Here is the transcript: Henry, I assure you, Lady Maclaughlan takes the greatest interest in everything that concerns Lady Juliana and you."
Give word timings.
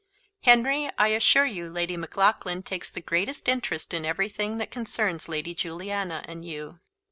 Henry, 0.41 0.89
I 0.97 1.09
assure 1.09 1.45
you, 1.45 1.69
Lady 1.69 1.95
Maclaughlan 1.95 2.63
takes 2.63 2.89
the 2.89 3.01
greatest 3.01 3.47
interest 3.47 3.93
in 3.93 4.03
everything 4.03 4.57
that 4.57 4.71
concerns 4.71 5.29
Lady 5.29 5.53
Juliana 5.53 6.25
and 6.27 6.43
you." 6.43 6.79